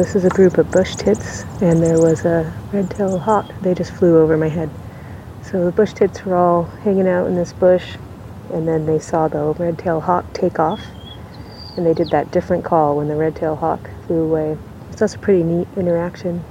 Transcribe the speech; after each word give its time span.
This 0.00 0.14
is 0.14 0.24
a 0.24 0.30
group 0.30 0.56
of 0.56 0.70
bush 0.70 0.96
tits, 0.96 1.42
and 1.60 1.82
there 1.82 2.00
was 2.00 2.24
a 2.24 2.50
red-tailed 2.72 3.20
hawk. 3.20 3.52
They 3.60 3.74
just 3.74 3.92
flew 3.92 4.18
over 4.18 4.34
my 4.38 4.48
head. 4.48 4.70
So 5.42 5.66
the 5.66 5.72
bush 5.72 5.92
tits 5.92 6.24
were 6.24 6.36
all 6.36 6.64
hanging 6.64 7.06
out 7.06 7.26
in 7.26 7.34
this 7.34 7.52
bush, 7.52 7.96
and 8.50 8.66
then 8.66 8.86
they 8.86 8.98
saw 8.98 9.28
the 9.28 9.52
red-tailed 9.58 10.04
hawk 10.04 10.24
take 10.32 10.58
off, 10.58 10.80
and 11.76 11.84
they 11.84 11.92
did 11.92 12.08
that 12.12 12.30
different 12.30 12.64
call 12.64 12.96
when 12.96 13.08
the 13.08 13.14
red-tailed 13.14 13.58
hawk 13.58 13.90
flew 14.06 14.22
away. 14.22 14.56
So 14.92 14.96
that's 14.96 15.16
a 15.16 15.18
pretty 15.18 15.42
neat 15.42 15.68
interaction. 15.76 16.42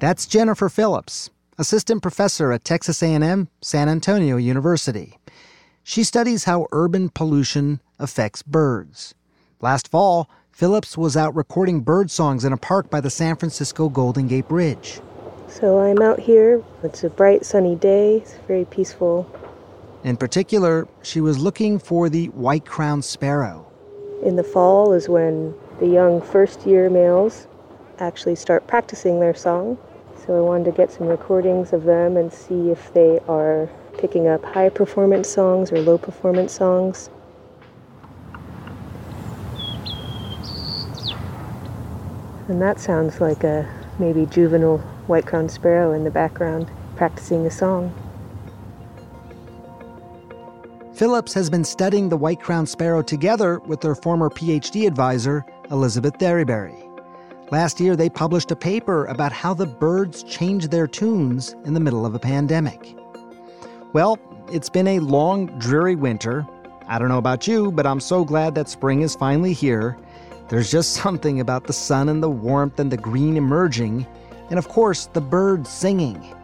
That's 0.00 0.26
Jennifer 0.26 0.68
Phillips, 0.68 1.30
assistant 1.56 2.02
professor 2.02 2.52
at 2.52 2.62
Texas 2.62 3.02
A&M 3.02 3.48
San 3.62 3.88
Antonio 3.88 4.36
University. 4.36 5.18
She 5.82 6.04
studies 6.04 6.44
how 6.44 6.66
urban 6.72 7.08
pollution 7.08 7.80
affects 7.98 8.42
birds. 8.42 9.14
Last 9.62 9.88
fall, 9.88 10.28
Phillips 10.54 10.96
was 10.96 11.16
out 11.16 11.34
recording 11.34 11.80
bird 11.80 12.12
songs 12.12 12.44
in 12.44 12.52
a 12.52 12.56
park 12.56 12.88
by 12.88 13.00
the 13.00 13.10
San 13.10 13.34
Francisco 13.34 13.88
Golden 13.88 14.28
Gate 14.28 14.46
Bridge. 14.46 15.00
So 15.48 15.80
I'm 15.80 16.00
out 16.00 16.20
here. 16.20 16.62
It's 16.84 17.02
a 17.02 17.10
bright 17.10 17.44
sunny 17.44 17.74
day. 17.74 18.18
It's 18.18 18.34
very 18.46 18.64
peaceful. 18.64 19.28
In 20.04 20.16
particular, 20.16 20.86
she 21.02 21.20
was 21.20 21.40
looking 21.40 21.80
for 21.80 22.08
the 22.08 22.26
white 22.26 22.64
crowned 22.66 23.04
sparrow. 23.04 23.66
In 24.22 24.36
the 24.36 24.44
fall 24.44 24.92
is 24.92 25.08
when 25.08 25.54
the 25.80 25.88
young 25.88 26.22
first 26.22 26.64
year 26.64 26.88
males 26.88 27.48
actually 27.98 28.36
start 28.36 28.68
practicing 28.68 29.18
their 29.18 29.34
song. 29.34 29.76
So 30.24 30.38
I 30.38 30.40
wanted 30.40 30.66
to 30.66 30.70
get 30.70 30.92
some 30.92 31.08
recordings 31.08 31.72
of 31.72 31.82
them 31.82 32.16
and 32.16 32.32
see 32.32 32.70
if 32.70 32.94
they 32.94 33.18
are 33.26 33.68
picking 33.98 34.28
up 34.28 34.44
high 34.44 34.68
performance 34.68 35.28
songs 35.28 35.72
or 35.72 35.80
low 35.80 35.98
performance 35.98 36.52
songs. 36.52 37.10
And 42.48 42.60
that 42.60 42.78
sounds 42.78 43.20
like 43.20 43.42
a 43.42 43.68
maybe 43.98 44.26
juvenile 44.26 44.78
white 45.06 45.26
crowned 45.26 45.50
sparrow 45.50 45.92
in 45.92 46.04
the 46.04 46.10
background 46.10 46.70
practicing 46.96 47.46
a 47.46 47.50
song. 47.50 47.92
Phillips 50.94 51.34
has 51.34 51.50
been 51.50 51.64
studying 51.64 52.08
the 52.08 52.16
white 52.16 52.40
crowned 52.40 52.68
sparrow 52.68 53.02
together 53.02 53.58
with 53.60 53.80
their 53.80 53.94
former 53.94 54.30
PhD 54.30 54.86
advisor, 54.86 55.44
Elizabeth 55.70 56.18
Derryberry. 56.18 56.80
Last 57.50 57.80
year, 57.80 57.96
they 57.96 58.08
published 58.08 58.50
a 58.50 58.56
paper 58.56 59.06
about 59.06 59.32
how 59.32 59.54
the 59.54 59.66
birds 59.66 60.22
change 60.22 60.68
their 60.68 60.86
tunes 60.86 61.56
in 61.64 61.74
the 61.74 61.80
middle 61.80 62.06
of 62.06 62.14
a 62.14 62.18
pandemic. 62.18 62.96
Well, 63.92 64.18
it's 64.52 64.68
been 64.68 64.86
a 64.86 65.00
long, 65.00 65.46
dreary 65.58 65.96
winter. 65.96 66.46
I 66.86 66.98
don't 66.98 67.08
know 67.08 67.18
about 67.18 67.46
you, 67.46 67.72
but 67.72 67.86
I'm 67.86 68.00
so 68.00 68.24
glad 68.24 68.54
that 68.54 68.68
spring 68.68 69.02
is 69.02 69.16
finally 69.16 69.52
here 69.52 69.96
there's 70.54 70.70
just 70.70 70.92
something 71.02 71.40
about 71.40 71.64
the 71.64 71.72
sun 71.72 72.08
and 72.08 72.22
the 72.22 72.30
warmth 72.30 72.78
and 72.78 72.90
the 72.90 72.96
green 72.96 73.36
emerging, 73.36 74.06
and 74.50 74.58
of 74.58 74.68
course, 74.68 75.06
the 75.06 75.20
birds 75.20 75.68
singing. 75.68 76.34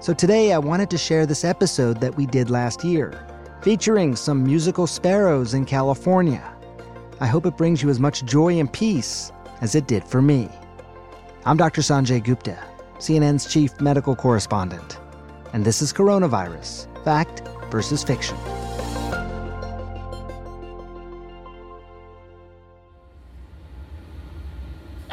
So 0.00 0.14
today 0.14 0.52
I 0.52 0.58
wanted 0.58 0.88
to 0.90 0.98
share 0.98 1.26
this 1.26 1.44
episode 1.44 2.00
that 2.00 2.16
we 2.16 2.24
did 2.24 2.48
last 2.48 2.82
year, 2.82 3.26
featuring 3.60 4.16
some 4.16 4.42
musical 4.42 4.86
sparrows 4.86 5.52
in 5.52 5.66
California. 5.66 6.42
I 7.20 7.26
hope 7.26 7.44
it 7.44 7.58
brings 7.58 7.82
you 7.82 7.90
as 7.90 8.00
much 8.00 8.24
joy 8.24 8.58
and 8.58 8.72
peace 8.72 9.32
as 9.60 9.74
it 9.74 9.86
did 9.86 10.04
for 10.04 10.22
me. 10.22 10.48
I'm 11.44 11.56
Dr. 11.58 11.82
Sanjay 11.82 12.24
Gupta, 12.24 12.58
CNN's 12.98 13.52
chief 13.52 13.78
medical 13.80 14.16
correspondent, 14.16 14.98
and 15.52 15.64
this 15.64 15.82
is 15.82 15.92
Coronavirus 15.92 16.86
Fact 17.04 17.42
versus 17.70 18.02
Fiction. 18.02 18.38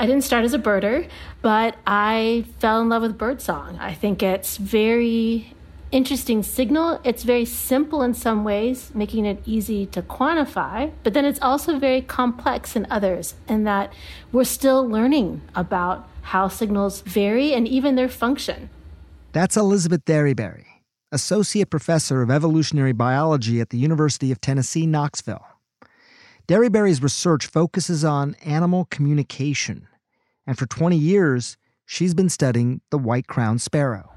I 0.05 0.07
didn't 0.07 0.23
start 0.23 0.45
as 0.45 0.53
a 0.53 0.59
birder, 0.59 1.09
but 1.41 1.77
I 1.87 2.45
fell 2.59 2.79
in 2.79 2.89
love 2.89 3.01
with 3.01 3.17
birdsong. 3.17 3.79
I 3.79 3.95
think 3.95 4.21
it's 4.21 4.57
very 4.57 5.55
interesting 5.91 6.43
signal. 6.43 7.01
It's 7.03 7.23
very 7.23 7.43
simple 7.43 8.03
in 8.03 8.13
some 8.13 8.43
ways, 8.43 8.91
making 8.93 9.25
it 9.25 9.41
easy 9.47 9.87
to 9.87 10.03
quantify, 10.03 10.91
but 11.01 11.15
then 11.15 11.25
it's 11.25 11.41
also 11.41 11.79
very 11.79 12.01
complex 12.03 12.75
in 12.75 12.85
others, 12.91 13.33
in 13.49 13.63
that 13.63 13.91
we're 14.31 14.43
still 14.43 14.87
learning 14.87 15.41
about 15.55 16.07
how 16.21 16.49
signals 16.49 17.01
vary 17.01 17.55
and 17.55 17.67
even 17.67 17.95
their 17.95 18.07
function. 18.07 18.69
That's 19.31 19.57
Elizabeth 19.57 20.05
Derryberry, 20.05 20.67
Associate 21.11 21.67
Professor 21.67 22.21
of 22.21 22.29
Evolutionary 22.29 22.93
Biology 22.93 23.59
at 23.59 23.71
the 23.71 23.79
University 23.79 24.31
of 24.31 24.39
Tennessee, 24.39 24.85
Knoxville. 24.85 25.47
Derryberry's 26.47 27.01
research 27.01 27.47
focuses 27.47 28.05
on 28.05 28.35
animal 28.45 28.85
communication, 28.91 29.87
and 30.47 30.57
for 30.57 30.65
20 30.65 30.97
years, 30.97 31.57
she's 31.85 32.13
been 32.13 32.29
studying 32.29 32.81
the 32.89 32.97
white 32.97 33.27
crowned 33.27 33.61
sparrow. 33.61 34.11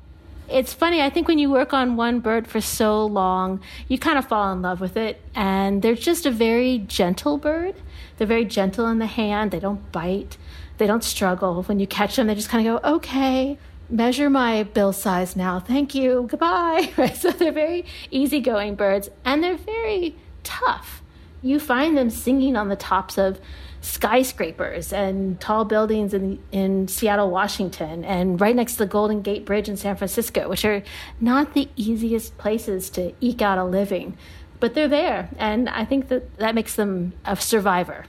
It's 0.49 0.73
funny, 0.73 1.03
I 1.03 1.11
think 1.11 1.29
when 1.29 1.39
you 1.39 1.51
work 1.51 1.75
on 1.75 1.97
one 1.97 2.21
bird 2.21 2.47
for 2.47 2.61
so 2.61 3.05
long, 3.05 3.61
you 3.87 3.99
kind 3.99 4.17
of 4.17 4.27
fall 4.27 4.51
in 4.53 4.63
love 4.63 4.81
with 4.81 4.97
it. 4.97 5.21
And 5.35 5.83
they're 5.83 5.95
just 5.95 6.25
a 6.25 6.31
very 6.31 6.79
gentle 6.79 7.37
bird. 7.37 7.75
They're 8.17 8.27
very 8.27 8.47
gentle 8.47 8.87
in 8.87 8.99
the 8.99 9.07
hand, 9.07 9.51
they 9.51 9.61
don't 9.61 9.93
bite, 9.93 10.39
they 10.79 10.87
don't 10.87 11.05
struggle. 11.05 11.63
When 11.65 11.79
you 11.79 11.87
catch 11.87 12.17
them, 12.17 12.29
they 12.29 12.35
just 12.35 12.49
kind 12.49 12.67
of 12.67 12.83
go, 12.83 12.97
okay, 12.97 13.59
measure 13.91 14.31
my 14.31 14.63
bill 14.63 14.93
size 14.93 15.37
now. 15.37 15.61
Thank 15.61 15.95
you. 15.95 16.27
Goodbye. 16.31 16.93
Right? 16.97 17.17
So 17.17 17.31
they're 17.31 17.53
very 17.53 17.85
easygoing 18.11 18.75
birds 18.75 19.09
and 19.25 19.43
they're 19.43 19.57
very 19.57 20.17
tough. 20.43 21.03
You 21.43 21.61
find 21.61 21.97
them 21.97 22.11
singing 22.11 22.57
on 22.57 22.69
the 22.69 22.77
tops 22.77 23.19
of 23.19 23.41
skyscrapers 23.89 24.93
and 24.93 25.41
tall 25.41 25.65
buildings 25.65 26.13
in, 26.13 26.39
in 26.53 26.87
Seattle, 26.89 27.31
Washington, 27.31 28.05
and 28.05 28.41
right 28.41 28.55
next 28.55 28.75
to 28.75 28.79
the 28.81 28.87
Golden 28.87 29.23
Gate 29.23 29.45
Bridge 29.45 29.69
in 29.69 29.77
San 29.77 29.97
Francisco, 29.97 30.49
which 30.49 30.65
are 30.65 30.83
not 31.21 31.55
the 31.55 31.69
easiest 31.75 32.37
places 32.37 32.91
to 32.91 33.15
eke 33.21 33.41
out 33.41 33.59
a 33.59 33.65
living. 33.65 34.17
But 34.61 34.75
they're 34.75 34.89
there, 34.89 35.31
and 35.39 35.69
I 35.69 35.85
think 35.85 36.09
that 36.09 36.37
that 36.37 36.55
makes 36.55 36.75
them 36.75 37.15
a 37.25 37.37
survivor. 37.37 38.07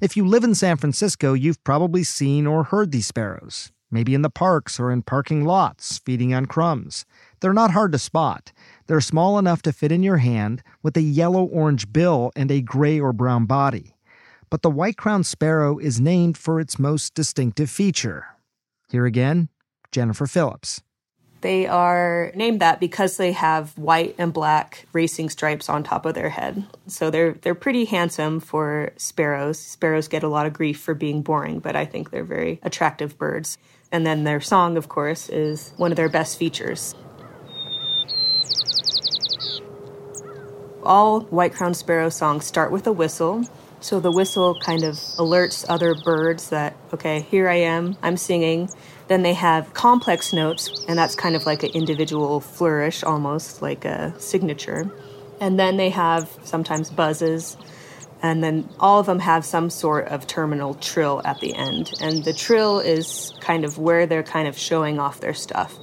If 0.00 0.16
you 0.16 0.26
live 0.26 0.44
in 0.44 0.54
San 0.54 0.76
Francisco, 0.76 1.32
you've 1.32 1.62
probably 1.64 2.04
seen 2.04 2.46
or 2.46 2.64
heard 2.64 2.92
these 2.92 3.06
sparrows, 3.06 3.72
maybe 3.90 4.14
in 4.14 4.22
the 4.22 4.30
parks 4.30 4.78
or 4.78 4.92
in 4.92 5.02
parking 5.02 5.44
lots, 5.44 5.98
feeding 5.98 6.34
on 6.34 6.46
crumbs. 6.46 7.04
They're 7.40 7.52
not 7.52 7.72
hard 7.72 7.92
to 7.92 7.98
spot. 7.98 8.52
They're 8.86 9.00
small 9.00 9.38
enough 9.38 9.62
to 9.62 9.72
fit 9.72 9.92
in 9.92 10.02
your 10.02 10.18
hand 10.18 10.62
with 10.82 10.96
a 10.96 11.02
yellow 11.02 11.44
orange 11.44 11.92
bill 11.92 12.30
and 12.36 12.50
a 12.50 12.60
gray 12.60 13.00
or 13.00 13.12
brown 13.12 13.46
body. 13.46 13.93
But 14.54 14.62
the 14.62 14.70
white 14.70 14.96
crowned 14.96 15.26
sparrow 15.26 15.78
is 15.78 16.00
named 16.00 16.38
for 16.38 16.60
its 16.60 16.78
most 16.78 17.14
distinctive 17.14 17.68
feature. 17.68 18.36
Here 18.88 19.04
again, 19.04 19.48
Jennifer 19.90 20.28
Phillips. 20.28 20.80
They 21.40 21.66
are 21.66 22.30
named 22.36 22.60
that 22.60 22.78
because 22.78 23.16
they 23.16 23.32
have 23.32 23.76
white 23.76 24.14
and 24.16 24.32
black 24.32 24.86
racing 24.92 25.30
stripes 25.30 25.68
on 25.68 25.82
top 25.82 26.06
of 26.06 26.14
their 26.14 26.28
head. 26.28 26.64
So 26.86 27.10
they're 27.10 27.32
they're 27.32 27.56
pretty 27.56 27.84
handsome 27.84 28.38
for 28.38 28.92
sparrows. 28.96 29.58
Sparrows 29.58 30.06
get 30.06 30.22
a 30.22 30.28
lot 30.28 30.46
of 30.46 30.52
grief 30.52 30.78
for 30.78 30.94
being 30.94 31.22
boring, 31.22 31.58
but 31.58 31.74
I 31.74 31.84
think 31.84 32.12
they're 32.12 32.22
very 32.22 32.60
attractive 32.62 33.18
birds. 33.18 33.58
And 33.90 34.06
then 34.06 34.22
their 34.22 34.40
song, 34.40 34.76
of 34.76 34.88
course, 34.88 35.28
is 35.30 35.72
one 35.78 35.90
of 35.90 35.96
their 35.96 36.08
best 36.08 36.38
features. 36.38 36.94
All 40.84 41.22
white 41.22 41.54
crowned 41.54 41.76
sparrow 41.76 42.08
songs 42.08 42.44
start 42.44 42.70
with 42.70 42.86
a 42.86 42.92
whistle. 42.92 43.48
So 43.84 44.00
the 44.00 44.10
whistle 44.10 44.58
kind 44.58 44.82
of 44.82 44.94
alerts 44.94 45.66
other 45.68 45.94
birds 45.94 46.48
that, 46.48 46.74
okay, 46.94 47.20
here 47.20 47.50
I 47.50 47.56
am, 47.56 47.98
I'm 48.02 48.16
singing. 48.16 48.70
Then 49.08 49.22
they 49.22 49.34
have 49.34 49.74
complex 49.74 50.32
notes, 50.32 50.86
and 50.88 50.98
that's 50.98 51.14
kind 51.14 51.36
of 51.36 51.44
like 51.44 51.64
an 51.64 51.70
individual 51.72 52.40
flourish, 52.40 53.04
almost 53.04 53.60
like 53.60 53.84
a 53.84 54.18
signature. 54.18 54.90
And 55.38 55.60
then 55.60 55.76
they 55.76 55.90
have 55.90 56.34
sometimes 56.44 56.88
buzzes, 56.88 57.58
and 58.22 58.42
then 58.42 58.70
all 58.80 59.00
of 59.00 59.04
them 59.04 59.18
have 59.18 59.44
some 59.44 59.68
sort 59.68 60.08
of 60.08 60.26
terminal 60.26 60.72
trill 60.76 61.20
at 61.26 61.40
the 61.40 61.54
end. 61.54 61.92
And 62.00 62.24
the 62.24 62.32
trill 62.32 62.80
is 62.80 63.34
kind 63.40 63.66
of 63.66 63.76
where 63.76 64.06
they're 64.06 64.22
kind 64.22 64.48
of 64.48 64.56
showing 64.56 64.98
off 64.98 65.20
their 65.20 65.34
stuff. 65.34 65.78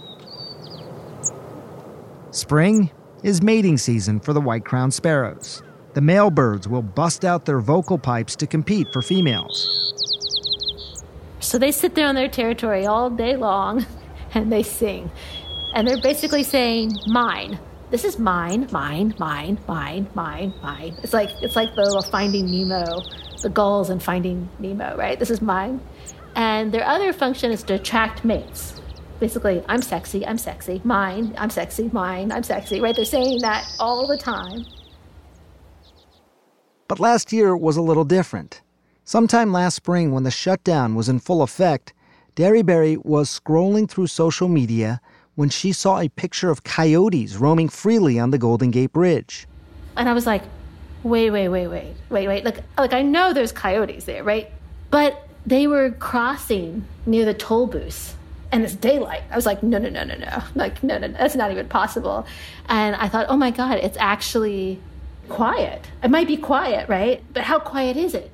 Spring 2.32 2.90
is 3.22 3.44
mating 3.44 3.78
season 3.78 4.20
for 4.20 4.34
the 4.34 4.42
white 4.42 4.66
crowned 4.66 4.96
sparrows. 4.96 5.62
The 5.94 6.02
male 6.02 6.30
birds 6.30 6.70
will 6.70 6.82
bust 6.82 7.26
out 7.26 7.46
their 7.46 7.60
vocal 7.60 7.98
pipes 7.98 8.38
to 8.38 8.48
compete 8.48 8.88
for 8.94 9.02
females. 9.02 9.68
So 11.42 11.58
they 11.58 11.72
sit 11.74 11.96
there 11.96 12.08
on 12.08 12.16
their 12.16 12.30
territory 12.30 12.86
all 12.86 13.10
day 13.10 13.36
long 13.36 13.86
and 14.34 14.50
they 14.50 14.64
sing. 14.64 15.12
And 15.74 15.86
they're 15.86 16.02
basically 16.02 16.44
saying, 16.44 16.94
mine. 17.08 17.60
This 17.90 18.06
is 18.06 18.18
mine, 18.18 18.70
mine, 18.72 19.14
mine, 19.20 19.60
mine, 19.68 20.08
mine, 20.14 20.54
mine. 20.64 20.96
It's 21.04 21.12
like 21.12 21.30
it's 21.42 21.58
like 21.58 21.76
the 21.76 22.08
Finding 22.10 22.50
Nemo, 22.50 23.02
the 23.42 23.50
gulls 23.50 23.90
and 23.90 24.02
Finding 24.02 24.48
Nemo, 24.60 24.96
right? 24.96 25.20
This 25.20 25.30
is 25.30 25.42
mine. 25.42 25.82
And 26.36 26.72
their 26.72 26.86
other 26.86 27.12
function 27.12 27.52
is 27.52 27.64
to 27.64 27.74
attract 27.74 28.24
mates. 28.24 28.80
Basically, 29.20 29.62
I'm 29.68 29.82
sexy, 29.82 30.26
I'm 30.26 30.38
sexy, 30.38 30.80
mine, 30.86 31.36
I'm 31.38 31.50
sexy, 31.50 31.90
mine, 31.92 32.32
I'm 32.32 32.44
sexy, 32.44 32.80
right? 32.80 32.96
They're 32.96 33.04
saying 33.04 33.42
that 33.42 33.68
all 33.78 34.08
the 34.08 34.18
time. 34.18 34.66
But 36.92 37.00
last 37.00 37.32
year 37.32 37.56
was 37.56 37.78
a 37.78 37.82
little 37.82 38.04
different. 38.04 38.60
Sometime 39.06 39.54
last 39.54 39.76
spring, 39.76 40.12
when 40.12 40.24
the 40.24 40.30
shutdown 40.30 40.94
was 40.94 41.08
in 41.08 41.22
full 41.22 41.42
effect, 41.42 41.94
Derryberry 42.36 42.98
was 43.06 43.30
scrolling 43.30 43.90
through 43.90 44.08
social 44.08 44.50
media 44.50 45.00
when 45.36 45.48
she 45.48 45.72
saw 45.72 46.00
a 46.00 46.10
picture 46.10 46.50
of 46.50 46.66
coyotes 46.66 47.38
roaming 47.38 47.70
freely 47.70 48.20
on 48.20 48.32
the 48.32 48.38
Golden 48.38 48.72
Gate 48.72 48.92
Bridge. 48.92 49.48
And 49.96 50.10
I 50.10 50.14
was 50.14 50.28
like, 50.28 50.44
wait, 51.04 51.30
wait, 51.30 51.48
wait, 51.48 51.68
wait, 51.68 51.96
wait, 52.10 52.28
wait. 52.28 52.44
Look, 52.44 52.58
like 52.78 52.92
I 52.92 53.04
know 53.04 53.32
there's 53.32 53.54
coyotes 53.54 54.04
there, 54.04 54.26
right? 54.26 54.52
But 54.90 55.30
they 55.46 55.68
were 55.68 55.92
crossing 55.92 56.84
near 57.06 57.24
the 57.24 57.34
toll 57.34 57.68
booths 57.68 58.16
and 58.52 58.66
it's 58.66 58.76
daylight. 58.76 59.24
I 59.32 59.38
was 59.38 59.46
like, 59.46 59.64
no, 59.64 59.78
no, 59.78 59.88
no, 59.88 60.04
no, 60.04 60.16
no. 60.16 60.44
Like, 60.56 60.84
no, 60.84 60.98
no, 60.98 61.08
no, 61.08 61.18
that's 61.18 61.36
not 61.36 61.52
even 61.52 61.70
possible. 61.70 62.26
And 62.68 62.98
I 62.98 63.08
thought, 63.08 63.28
oh 63.30 63.38
my 63.38 63.52
God, 63.52 63.78
it's 63.78 63.98
actually 63.98 64.82
quiet. 65.32 65.88
It 66.04 66.12
might 66.12 66.28
be 66.28 66.38
quiet, 66.38 66.90
right? 66.90 67.24
But 67.34 67.44
how 67.44 67.60
quiet 67.60 67.98
is 67.98 68.14
it? 68.14 68.32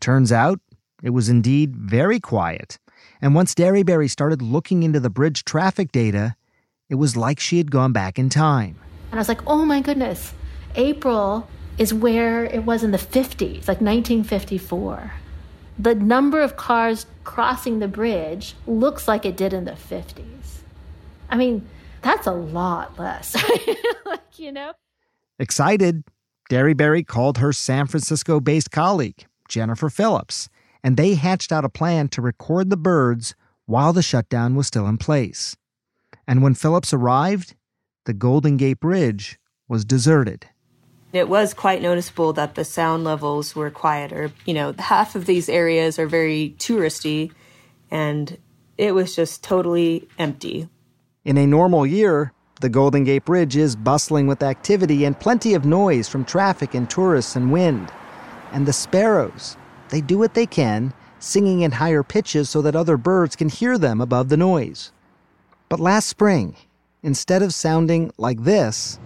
Turns 0.00 0.32
out 0.32 0.60
it 1.02 1.10
was 1.10 1.28
indeed 1.28 1.76
very 1.76 2.20
quiet. 2.20 2.78
And 3.20 3.34
once 3.34 3.54
Derryberry 3.54 4.10
started 4.10 4.42
looking 4.42 4.82
into 4.82 5.00
the 5.00 5.10
bridge 5.10 5.44
traffic 5.44 5.92
data, 5.92 6.34
it 6.88 6.96
was 6.96 7.16
like 7.16 7.40
she 7.40 7.58
had 7.58 7.70
gone 7.70 7.92
back 7.92 8.18
in 8.18 8.28
time. 8.28 8.78
And 9.10 9.18
I 9.18 9.20
was 9.20 9.28
like, 9.28 9.46
oh 9.46 9.64
my 9.64 9.80
goodness, 9.80 10.32
April 10.74 11.48
is 11.78 11.94
where 11.94 12.44
it 12.44 12.64
was 12.64 12.82
in 12.82 12.90
the 12.90 12.98
50s, 12.98 13.68
like 13.68 13.80
1954. 13.80 15.12
The 15.78 15.94
number 15.94 16.40
of 16.40 16.56
cars 16.56 17.06
crossing 17.24 17.78
the 17.78 17.88
bridge 17.88 18.54
looks 18.66 19.08
like 19.08 19.24
it 19.24 19.36
did 19.36 19.52
in 19.52 19.64
the 19.64 19.72
50s. 19.72 20.60
I 21.30 21.36
mean, 21.36 21.66
that's 22.02 22.26
a 22.26 22.32
lot 22.32 22.98
less. 22.98 23.34
like, 24.04 24.38
you 24.38 24.52
know? 24.52 24.72
Excited, 25.38 26.04
Derryberry 26.50 27.06
called 27.06 27.38
her 27.38 27.52
San 27.52 27.86
Francisco 27.86 28.40
based 28.40 28.70
colleague, 28.70 29.24
Jennifer 29.48 29.88
Phillips, 29.88 30.48
and 30.84 30.96
they 30.96 31.14
hatched 31.14 31.52
out 31.52 31.64
a 31.64 31.68
plan 31.68 32.08
to 32.08 32.22
record 32.22 32.70
the 32.70 32.76
birds 32.76 33.34
while 33.66 33.92
the 33.92 34.02
shutdown 34.02 34.54
was 34.54 34.66
still 34.66 34.86
in 34.86 34.98
place. 34.98 35.56
And 36.26 36.42
when 36.42 36.54
Phillips 36.54 36.92
arrived, 36.92 37.54
the 38.04 38.12
Golden 38.12 38.56
Gate 38.56 38.80
Bridge 38.80 39.38
was 39.68 39.84
deserted. 39.84 40.46
It 41.12 41.28
was 41.28 41.54
quite 41.54 41.82
noticeable 41.82 42.32
that 42.34 42.54
the 42.54 42.64
sound 42.64 43.04
levels 43.04 43.54
were 43.54 43.70
quieter. 43.70 44.32
You 44.46 44.54
know, 44.54 44.74
half 44.78 45.14
of 45.14 45.26
these 45.26 45.48
areas 45.48 45.98
are 45.98 46.06
very 46.06 46.54
touristy, 46.58 47.32
and 47.90 48.38
it 48.78 48.94
was 48.94 49.14
just 49.14 49.44
totally 49.44 50.08
empty. 50.18 50.68
In 51.24 51.36
a 51.36 51.46
normal 51.46 51.86
year, 51.86 52.32
the 52.62 52.68
Golden 52.68 53.02
Gate 53.02 53.24
Bridge 53.24 53.56
is 53.56 53.74
bustling 53.74 54.28
with 54.28 54.40
activity 54.40 55.04
and 55.04 55.18
plenty 55.18 55.54
of 55.54 55.64
noise 55.64 56.08
from 56.08 56.24
traffic 56.24 56.74
and 56.74 56.88
tourists 56.88 57.34
and 57.34 57.50
wind. 57.50 57.92
And 58.52 58.66
the 58.66 58.72
sparrows, 58.72 59.56
they 59.88 60.00
do 60.00 60.16
what 60.16 60.34
they 60.34 60.46
can, 60.46 60.94
singing 61.18 61.62
in 61.62 61.72
higher 61.72 62.04
pitches 62.04 62.48
so 62.48 62.62
that 62.62 62.76
other 62.76 62.96
birds 62.96 63.34
can 63.34 63.48
hear 63.48 63.78
them 63.78 64.00
above 64.00 64.28
the 64.28 64.36
noise. 64.36 64.92
But 65.68 65.80
last 65.80 66.06
spring, 66.06 66.54
instead 67.02 67.42
of 67.42 67.52
sounding 67.52 68.12
like 68.16 68.44
this, 68.44 69.00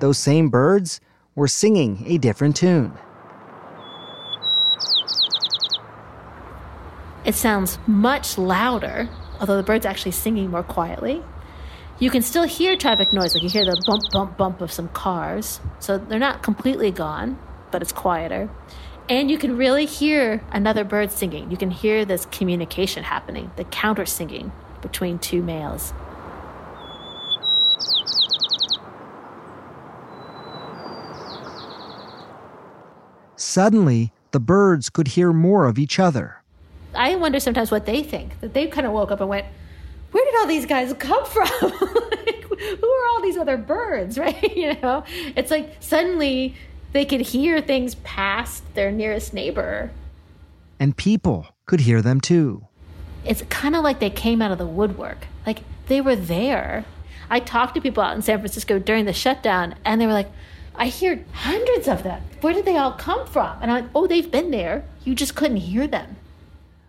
those 0.00 0.18
same 0.18 0.48
birds 0.48 1.00
were 1.36 1.46
singing 1.46 2.02
a 2.08 2.18
different 2.18 2.56
tune. 2.56 2.92
It 7.24 7.34
sounds 7.34 7.78
much 7.86 8.36
louder, 8.36 9.08
although 9.40 9.56
the 9.56 9.62
bird's 9.62 9.86
actually 9.86 10.12
singing 10.12 10.50
more 10.50 10.62
quietly. 10.62 11.22
You 11.98 12.10
can 12.10 12.22
still 12.22 12.44
hear 12.44 12.76
traffic 12.76 13.12
noise, 13.12 13.34
like 13.34 13.42
you 13.42 13.48
can 13.48 13.64
hear 13.64 13.74
the 13.74 13.82
bump, 13.86 14.10
bump, 14.10 14.36
bump 14.36 14.60
of 14.60 14.70
some 14.70 14.88
cars. 14.88 15.60
So 15.78 15.96
they're 15.96 16.18
not 16.18 16.42
completely 16.42 16.90
gone, 16.90 17.38
but 17.70 17.80
it's 17.80 17.92
quieter. 17.92 18.50
And 19.08 19.30
you 19.30 19.38
can 19.38 19.56
really 19.56 19.86
hear 19.86 20.42
another 20.50 20.84
bird 20.84 21.12
singing. 21.12 21.50
You 21.50 21.56
can 21.56 21.70
hear 21.70 22.04
this 22.04 22.26
communication 22.26 23.04
happening, 23.04 23.50
the 23.56 23.64
counter 23.64 24.04
singing 24.06 24.52
between 24.82 25.18
two 25.18 25.42
males. 25.42 25.94
Suddenly, 33.36 34.12
the 34.32 34.40
birds 34.40 34.90
could 34.90 35.08
hear 35.08 35.32
more 35.32 35.66
of 35.66 35.78
each 35.78 35.98
other. 35.98 36.43
I 36.94 37.16
wonder 37.16 37.40
sometimes 37.40 37.70
what 37.70 37.86
they 37.86 38.02
think. 38.02 38.40
That 38.40 38.54
they 38.54 38.66
kind 38.66 38.86
of 38.86 38.92
woke 38.92 39.10
up 39.10 39.20
and 39.20 39.28
went, 39.28 39.46
"Where 40.12 40.24
did 40.24 40.34
all 40.36 40.46
these 40.46 40.66
guys 40.66 40.92
come 40.94 41.24
from? 41.36 41.48
like, 41.62 42.44
who 42.44 42.88
are 42.88 43.06
all 43.10 43.22
these 43.22 43.36
other 43.36 43.56
birds?" 43.56 44.18
Right? 44.24 44.56
you 44.56 44.76
know, 44.82 45.04
it's 45.36 45.50
like 45.50 45.76
suddenly 45.80 46.54
they 46.92 47.04
could 47.04 47.20
hear 47.20 47.60
things 47.60 47.96
past 47.96 48.62
their 48.74 48.90
nearest 48.90 49.34
neighbor, 49.34 49.90
and 50.78 50.96
people 50.96 51.46
could 51.66 51.80
hear 51.80 52.02
them 52.02 52.20
too. 52.20 52.66
It's 53.24 53.42
kind 53.48 53.74
of 53.74 53.82
like 53.82 54.00
they 54.00 54.10
came 54.10 54.42
out 54.42 54.52
of 54.52 54.58
the 54.58 54.66
woodwork. 54.66 55.26
Like 55.46 55.60
they 55.88 56.00
were 56.00 56.16
there. 56.16 56.84
I 57.30 57.40
talked 57.40 57.74
to 57.74 57.80
people 57.80 58.02
out 58.02 58.14
in 58.14 58.22
San 58.22 58.38
Francisco 58.38 58.78
during 58.78 59.06
the 59.06 59.12
shutdown, 59.12 59.74
and 59.84 60.00
they 60.00 60.06
were 60.06 60.12
like. 60.12 60.30
I 60.76 60.88
hear 60.88 61.24
hundreds 61.30 61.86
of 61.86 62.02
them. 62.02 62.20
Where 62.40 62.52
did 62.52 62.64
they 62.64 62.76
all 62.76 62.90
come 62.90 63.28
from? 63.28 63.56
And 63.62 63.70
I'm 63.70 63.84
like, 63.84 63.90
oh, 63.94 64.08
they've 64.08 64.28
been 64.28 64.50
there. 64.50 64.84
You 65.04 65.14
just 65.14 65.36
couldn't 65.36 65.58
hear 65.58 65.86
them. 65.86 66.16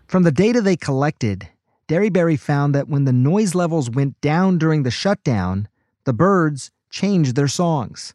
From 0.06 0.22
the 0.22 0.32
data 0.32 0.60
they 0.60 0.76
collected, 0.76 1.48
Derryberry 1.88 2.38
found 2.38 2.74
that 2.74 2.88
when 2.88 3.04
the 3.04 3.12
noise 3.12 3.54
levels 3.54 3.90
went 3.90 4.20
down 4.20 4.56
during 4.56 4.84
the 4.84 4.90
shutdown, 4.90 5.68
the 6.04 6.12
birds 6.12 6.70
changed 6.90 7.34
their 7.34 7.48
songs. 7.48 8.14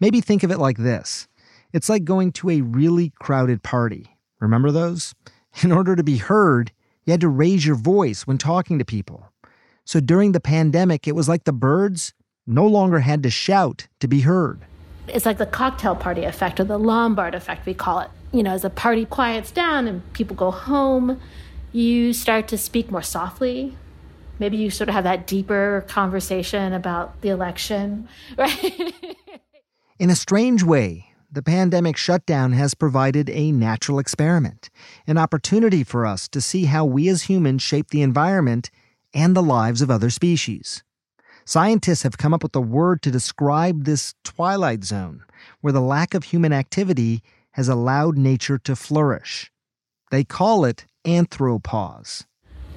Maybe 0.00 0.20
think 0.20 0.42
of 0.42 0.50
it 0.50 0.58
like 0.58 0.76
this 0.76 1.28
it's 1.72 1.88
like 1.88 2.04
going 2.04 2.32
to 2.32 2.50
a 2.50 2.60
really 2.60 3.12
crowded 3.20 3.62
party. 3.62 4.16
Remember 4.40 4.70
those? 4.70 5.14
In 5.62 5.72
order 5.72 5.96
to 5.96 6.02
be 6.02 6.18
heard, 6.18 6.72
you 7.04 7.12
had 7.12 7.20
to 7.22 7.28
raise 7.28 7.64
your 7.64 7.76
voice 7.76 8.26
when 8.26 8.38
talking 8.38 8.78
to 8.78 8.84
people. 8.84 9.32
So 9.84 9.98
during 9.98 10.32
the 10.32 10.40
pandemic, 10.40 11.08
it 11.08 11.14
was 11.14 11.28
like 11.28 11.44
the 11.44 11.52
birds 11.52 12.12
no 12.46 12.66
longer 12.66 13.00
had 13.00 13.22
to 13.22 13.30
shout 13.30 13.88
to 14.00 14.08
be 14.08 14.20
heard. 14.20 14.60
It's 15.08 15.26
like 15.26 15.38
the 15.38 15.46
cocktail 15.46 15.96
party 15.96 16.24
effect 16.24 16.60
or 16.60 16.64
the 16.64 16.78
Lombard 16.78 17.34
effect, 17.34 17.66
we 17.66 17.74
call 17.74 18.00
it. 18.00 18.10
You 18.32 18.42
know, 18.42 18.52
as 18.52 18.62
the 18.62 18.70
party 18.70 19.04
quiets 19.04 19.50
down 19.50 19.88
and 19.88 20.12
people 20.12 20.36
go 20.36 20.50
home, 20.50 21.20
you 21.72 22.12
start 22.12 22.48
to 22.48 22.58
speak 22.58 22.90
more 22.90 23.02
softly. 23.02 23.76
Maybe 24.38 24.56
you 24.56 24.70
sort 24.70 24.88
of 24.88 24.94
have 24.94 25.04
that 25.04 25.26
deeper 25.26 25.84
conversation 25.88 26.72
about 26.72 27.20
the 27.20 27.28
election, 27.28 28.08
right? 28.36 28.94
In 29.98 30.10
a 30.10 30.16
strange 30.16 30.62
way, 30.62 31.10
the 31.30 31.42
pandemic 31.42 31.96
shutdown 31.96 32.52
has 32.52 32.74
provided 32.74 33.30
a 33.30 33.52
natural 33.52 33.98
experiment, 33.98 34.70
an 35.06 35.18
opportunity 35.18 35.84
for 35.84 36.06
us 36.06 36.26
to 36.28 36.40
see 36.40 36.64
how 36.64 36.84
we 36.84 37.08
as 37.08 37.24
humans 37.24 37.62
shape 37.62 37.90
the 37.90 38.02
environment 38.02 38.70
and 39.14 39.36
the 39.36 39.42
lives 39.42 39.82
of 39.82 39.90
other 39.90 40.10
species. 40.10 40.82
Scientists 41.44 42.02
have 42.02 42.18
come 42.18 42.32
up 42.32 42.42
with 42.42 42.54
a 42.56 42.60
word 42.60 43.02
to 43.02 43.10
describe 43.10 43.84
this 43.84 44.14
twilight 44.24 44.84
zone, 44.84 45.22
where 45.60 45.72
the 45.72 45.80
lack 45.80 46.14
of 46.14 46.24
human 46.24 46.52
activity 46.52 47.22
has 47.52 47.68
allowed 47.68 48.16
nature 48.16 48.58
to 48.58 48.76
flourish. 48.76 49.50
They 50.10 50.24
call 50.24 50.64
it 50.64 50.86
anthropause. 51.04 52.24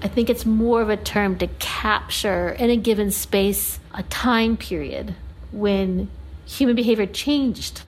I 0.02 0.08
think 0.08 0.30
it's 0.30 0.46
more 0.46 0.82
of 0.82 0.90
a 0.90 0.98
term 0.98 1.38
to 1.38 1.48
capture 1.60 2.50
in 2.50 2.70
a 2.70 2.76
given 2.78 3.10
space 3.12 3.80
a 3.94 4.04
time 4.04 4.58
period 4.58 5.16
when 5.52 6.10
human 6.46 6.76
behavior 6.76 7.06
changed. 7.06 7.84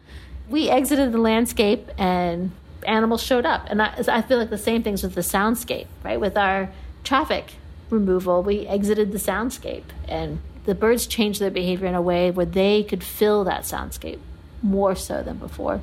We 0.50 0.70
exited 0.70 1.12
the 1.12 1.18
landscape 1.18 1.90
and 1.98 2.52
animals 2.88 3.22
showed 3.22 3.46
up. 3.46 3.66
And 3.68 3.82
I, 3.82 3.96
I 4.08 4.22
feel 4.22 4.38
like 4.38 4.50
the 4.50 4.58
same 4.58 4.84
things 4.84 5.04
with 5.04 5.16
the 5.16 5.22
soundscape, 5.22 5.88
right? 6.04 6.20
With 6.20 6.38
our 6.38 6.70
traffic 7.04 7.56
removal, 7.90 8.44
we 8.44 8.66
exited 8.68 9.12
the 9.12 9.18
soundscape 9.18 9.86
and 10.08 10.40
The 10.66 10.76
birds 10.76 11.06
changed 11.06 11.40
their 11.40 11.52
behavior 11.52 11.88
in 11.88 11.96
a 11.96 12.02
way 12.02 12.32
where 12.32 12.46
they 12.46 12.84
could 12.84 13.04
fill 13.04 13.44
that 13.44 13.64
soundscape 13.64 14.20
more 14.62 14.96
so 14.96 15.22
than 15.22 15.38
before. 15.38 15.82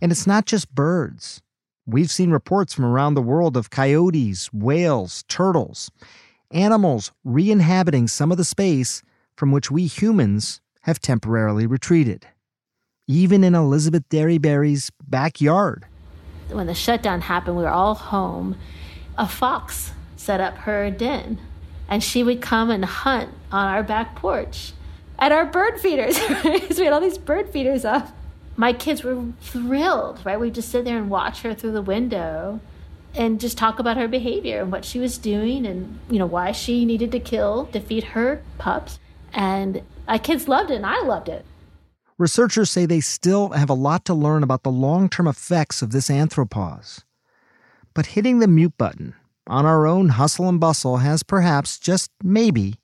And 0.00 0.10
it's 0.10 0.26
not 0.26 0.46
just 0.46 0.74
birds. 0.74 1.42
We've 1.86 2.10
seen 2.10 2.30
reports 2.30 2.72
from 2.72 2.84
around 2.84 3.14
the 3.14 3.22
world 3.22 3.56
of 3.56 3.70
coyotes, 3.70 4.52
whales, 4.52 5.24
turtles, 5.28 5.90
animals 6.50 7.12
re 7.24 7.50
inhabiting 7.50 8.08
some 8.08 8.30
of 8.30 8.38
the 8.38 8.44
space 8.44 9.02
from 9.36 9.52
which 9.52 9.70
we 9.70 9.86
humans 9.86 10.60
have 10.82 11.00
temporarily 11.00 11.66
retreated. 11.66 12.26
Even 13.06 13.42
in 13.42 13.54
Elizabeth 13.54 14.08
Derryberry's 14.08 14.90
backyard. 15.08 15.84
When 16.48 16.66
the 16.66 16.74
shutdown 16.74 17.22
happened, 17.22 17.56
we 17.56 17.62
were 17.62 17.68
all 17.68 17.94
home. 17.94 18.56
A 19.18 19.26
fox 19.26 19.92
set 20.16 20.40
up 20.40 20.56
her 20.58 20.90
den, 20.90 21.40
and 21.88 22.02
she 22.02 22.22
would 22.22 22.40
come 22.40 22.70
and 22.70 22.84
hunt 22.84 23.30
on 23.50 23.66
our 23.66 23.82
back 23.82 24.14
porch 24.16 24.72
at 25.18 25.32
our 25.32 25.44
bird 25.44 25.80
feeders. 25.80 26.16
so 26.18 26.76
we 26.78 26.84
had 26.84 26.92
all 26.92 27.00
these 27.00 27.18
bird 27.18 27.50
feeders 27.50 27.84
up 27.84 28.14
my 28.60 28.74
kids 28.74 29.02
were 29.02 29.24
thrilled, 29.40 30.20
right? 30.22 30.38
We 30.38 30.50
just 30.50 30.68
sit 30.68 30.84
there 30.84 30.98
and 30.98 31.08
watch 31.08 31.40
her 31.40 31.54
through 31.54 31.72
the 31.72 31.80
window 31.80 32.60
and 33.14 33.40
just 33.40 33.56
talk 33.56 33.78
about 33.78 33.96
her 33.96 34.06
behavior 34.06 34.60
and 34.60 34.70
what 34.70 34.84
she 34.84 34.98
was 34.98 35.16
doing 35.16 35.64
and, 35.64 35.98
you 36.10 36.18
know, 36.18 36.26
why 36.26 36.52
she 36.52 36.84
needed 36.84 37.10
to 37.12 37.20
kill 37.20 37.64
to 37.72 37.80
feed 37.80 38.04
her 38.04 38.42
pups. 38.58 38.98
And 39.32 39.80
my 40.06 40.18
kids 40.18 40.46
loved 40.46 40.70
it 40.70 40.74
and 40.74 40.84
I 40.84 41.00
loved 41.00 41.30
it. 41.30 41.46
Researchers 42.18 42.70
say 42.70 42.84
they 42.84 43.00
still 43.00 43.48
have 43.48 43.70
a 43.70 43.74
lot 43.74 44.04
to 44.04 44.12
learn 44.12 44.42
about 44.42 44.62
the 44.62 44.70
long 44.70 45.08
term 45.08 45.26
effects 45.26 45.80
of 45.80 45.90
this 45.90 46.10
anthropause. 46.10 47.02
But 47.94 48.12
hitting 48.12 48.40
the 48.40 48.46
mute 48.46 48.76
button 48.76 49.14
on 49.46 49.64
our 49.64 49.86
own 49.86 50.10
hustle 50.10 50.50
and 50.50 50.60
bustle 50.60 50.98
has 50.98 51.22
perhaps, 51.22 51.78
just 51.78 52.10
maybe, 52.22 52.74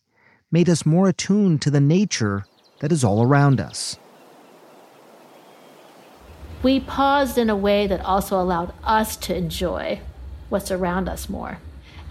made 0.51 0.71
us 0.71 0.87
more 0.87 1.07
attuned 1.07 1.61
to 1.61 1.71
the 1.71 1.81
nature 1.81 2.47
that 2.81 2.93
is 2.93 3.05
all 3.05 3.23
around 3.23 3.61
us 3.61 3.99
we 6.67 6.81
paused 6.81 7.39
in 7.39 7.49
a 7.49 7.55
way 7.55 7.87
that 7.87 8.05
also 8.05 8.41
allowed 8.41 8.73
us 8.83 9.15
to 9.15 9.33
enjoy 9.33 10.01
what's 10.49 10.73
around 10.73 11.09
us 11.09 11.29
more. 11.29 11.59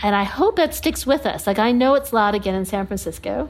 And 0.02 0.16
I 0.16 0.24
hope 0.24 0.56
that 0.56 0.74
sticks 0.74 1.06
with 1.06 1.26
us. 1.26 1.46
Like, 1.46 1.60
I 1.60 1.74
know 1.74 1.94
it's 1.96 2.14
loud 2.14 2.36
again 2.36 2.56
in 2.56 2.64
San 2.64 2.88
Francisco, 2.88 3.50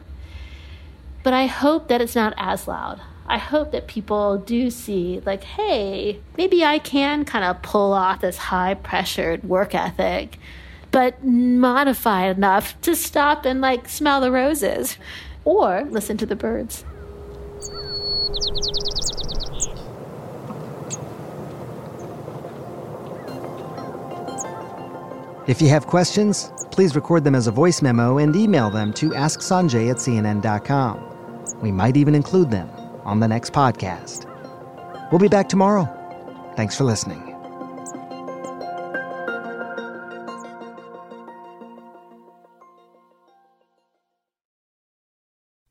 but 1.21 1.31
I 1.31 1.45
hope 1.45 1.89
that 1.89 2.01
it's 2.01 2.15
not 2.15 2.33
as 2.37 2.67
loud. 2.67 3.01
I 3.27 3.37
hope 3.37 3.71
that 3.71 3.85
people 3.85 4.39
do 4.39 4.71
see, 4.71 5.21
like, 5.23 5.43
hey, 5.43 6.21
maybe 6.39 6.65
I 6.65 6.79
can 6.79 7.23
kind 7.23 7.45
of 7.45 7.61
pull 7.61 7.93
off 7.93 8.21
this 8.21 8.37
high 8.37 8.73
pressured 8.73 9.43
work 9.43 9.75
ethic, 9.75 10.39
but 10.89 11.23
modify 11.23 12.31
enough 12.31 12.81
to 12.81 12.95
stop 12.95 13.45
and, 13.45 13.61
like, 13.61 13.87
smell 13.87 14.21
the 14.21 14.31
roses 14.31 14.97
or 15.43 15.83
listen 15.83 16.17
to 16.17 16.25
the 16.25 16.35
birds. 16.35 16.83
If 25.47 25.61
you 25.61 25.69
have 25.69 25.85
questions, 25.85 26.51
please 26.71 26.95
record 26.95 27.23
them 27.23 27.35
as 27.35 27.45
a 27.45 27.51
voice 27.51 27.81
memo 27.81 28.17
and 28.17 28.35
email 28.35 28.71
them 28.71 28.91
to 28.93 29.11
asksanjay 29.11 29.91
at 29.91 29.97
cnn.com. 29.97 31.61
We 31.61 31.71
might 31.71 31.97
even 31.97 32.15
include 32.15 32.49
them 32.49 32.69
on 33.03 33.19
the 33.19 33.27
next 33.27 33.53
podcast. 33.53 34.25
We'll 35.11 35.19
be 35.19 35.27
back 35.27 35.47
tomorrow. 35.47 35.87
Thanks 36.55 36.75
for 36.75 36.83
listening. 36.83 37.34